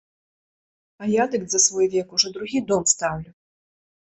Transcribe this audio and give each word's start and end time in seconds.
А 1.03 1.09
я 1.21 1.27
дык 1.35 1.43
за 1.55 1.59
свой 1.67 1.85
век 1.97 2.15
ужо 2.19 2.27
другі 2.39 2.65
дом 2.73 2.83
стаўлю. 2.93 3.31